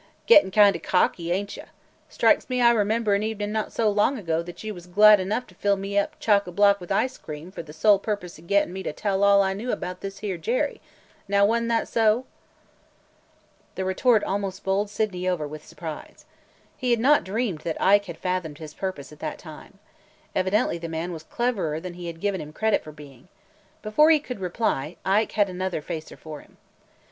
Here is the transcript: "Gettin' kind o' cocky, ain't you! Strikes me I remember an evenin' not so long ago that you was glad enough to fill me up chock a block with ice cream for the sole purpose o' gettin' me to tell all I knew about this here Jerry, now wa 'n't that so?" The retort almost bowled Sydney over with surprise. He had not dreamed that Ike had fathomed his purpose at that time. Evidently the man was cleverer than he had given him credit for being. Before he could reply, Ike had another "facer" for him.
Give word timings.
"Gettin' 0.25 0.49
kind 0.49 0.75
o' 0.75 0.79
cocky, 0.79 1.31
ain't 1.31 1.55
you! 1.55 1.65
Strikes 2.09 2.49
me 2.49 2.59
I 2.59 2.71
remember 2.71 3.13
an 3.13 3.21
evenin' 3.21 3.51
not 3.51 3.71
so 3.71 3.87
long 3.87 4.17
ago 4.17 4.41
that 4.41 4.63
you 4.63 4.73
was 4.73 4.87
glad 4.87 5.19
enough 5.19 5.45
to 5.45 5.53
fill 5.53 5.75
me 5.77 5.95
up 5.95 6.19
chock 6.19 6.47
a 6.47 6.51
block 6.51 6.81
with 6.81 6.91
ice 6.91 7.19
cream 7.19 7.51
for 7.51 7.61
the 7.61 7.71
sole 7.71 7.99
purpose 7.99 8.39
o' 8.39 8.41
gettin' 8.41 8.73
me 8.73 8.81
to 8.81 8.93
tell 8.93 9.23
all 9.23 9.43
I 9.43 9.53
knew 9.53 9.71
about 9.71 10.01
this 10.01 10.17
here 10.17 10.39
Jerry, 10.39 10.81
now 11.27 11.45
wa 11.45 11.57
'n't 11.57 11.67
that 11.67 11.87
so?" 11.87 12.25
The 13.75 13.85
retort 13.85 14.23
almost 14.23 14.63
bowled 14.63 14.89
Sydney 14.89 15.29
over 15.29 15.47
with 15.47 15.67
surprise. 15.67 16.25
He 16.75 16.89
had 16.89 16.99
not 16.99 17.23
dreamed 17.23 17.59
that 17.59 17.79
Ike 17.79 18.05
had 18.05 18.17
fathomed 18.17 18.57
his 18.57 18.73
purpose 18.73 19.11
at 19.11 19.19
that 19.19 19.37
time. 19.37 19.77
Evidently 20.33 20.79
the 20.79 20.89
man 20.89 21.13
was 21.13 21.21
cleverer 21.21 21.79
than 21.79 21.93
he 21.93 22.07
had 22.07 22.19
given 22.19 22.41
him 22.41 22.53
credit 22.53 22.83
for 22.83 22.91
being. 22.91 23.27
Before 23.83 24.09
he 24.09 24.19
could 24.19 24.39
reply, 24.39 24.95
Ike 25.05 25.33
had 25.33 25.47
another 25.47 25.83
"facer" 25.83 26.17
for 26.17 26.39
him. 26.41 26.57